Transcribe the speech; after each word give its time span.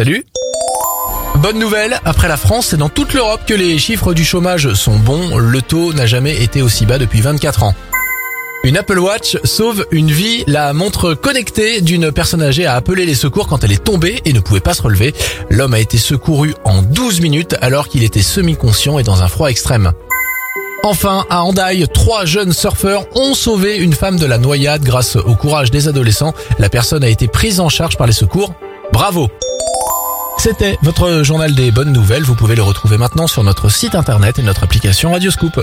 Salut 0.00 0.24
Bonne 1.42 1.58
nouvelle, 1.58 2.00
après 2.06 2.26
la 2.26 2.38
France, 2.38 2.68
c'est 2.68 2.78
dans 2.78 2.88
toute 2.88 3.12
l'Europe 3.12 3.42
que 3.46 3.52
les 3.52 3.76
chiffres 3.76 4.14
du 4.14 4.24
chômage 4.24 4.72
sont 4.72 4.96
bons. 4.96 5.36
Le 5.36 5.60
taux 5.60 5.92
n'a 5.92 6.06
jamais 6.06 6.42
été 6.42 6.62
aussi 6.62 6.86
bas 6.86 6.96
depuis 6.96 7.20
24 7.20 7.64
ans. 7.64 7.74
Une 8.64 8.78
Apple 8.78 8.98
Watch 8.98 9.36
sauve 9.44 9.84
une 9.90 10.10
vie. 10.10 10.42
La 10.46 10.72
montre 10.72 11.12
connectée 11.12 11.82
d'une 11.82 12.12
personne 12.12 12.40
âgée 12.40 12.64
a 12.64 12.76
appelé 12.76 13.04
les 13.04 13.14
secours 13.14 13.46
quand 13.46 13.62
elle 13.62 13.72
est 13.72 13.84
tombée 13.84 14.22
et 14.24 14.32
ne 14.32 14.40
pouvait 14.40 14.60
pas 14.60 14.72
se 14.72 14.80
relever. 14.80 15.12
L'homme 15.50 15.74
a 15.74 15.80
été 15.80 15.98
secouru 15.98 16.54
en 16.64 16.80
12 16.80 17.20
minutes 17.20 17.56
alors 17.60 17.86
qu'il 17.86 18.02
était 18.02 18.22
semi-conscient 18.22 18.98
et 18.98 19.02
dans 19.02 19.20
un 19.20 19.28
froid 19.28 19.50
extrême. 19.50 19.92
Enfin, 20.82 21.26
à 21.28 21.42
Hendaye, 21.42 21.86
trois 21.92 22.24
jeunes 22.24 22.54
surfeurs 22.54 23.04
ont 23.16 23.34
sauvé 23.34 23.76
une 23.76 23.92
femme 23.92 24.18
de 24.18 24.24
la 24.24 24.38
noyade 24.38 24.82
grâce 24.82 25.16
au 25.16 25.34
courage 25.34 25.70
des 25.70 25.88
adolescents. 25.88 26.32
La 26.58 26.70
personne 26.70 27.04
a 27.04 27.10
été 27.10 27.28
prise 27.28 27.60
en 27.60 27.68
charge 27.68 27.98
par 27.98 28.06
les 28.06 28.14
secours. 28.14 28.54
Bravo 28.94 29.28
C'était 30.42 30.78
votre 30.80 31.22
journal 31.22 31.54
des 31.54 31.70
bonnes 31.70 31.92
nouvelles. 31.92 32.22
Vous 32.22 32.34
pouvez 32.34 32.56
le 32.56 32.62
retrouver 32.62 32.96
maintenant 32.96 33.26
sur 33.26 33.44
notre 33.44 33.68
site 33.68 33.94
internet 33.94 34.38
et 34.38 34.42
notre 34.42 34.64
application 34.64 35.12
Radioscoop. 35.12 35.60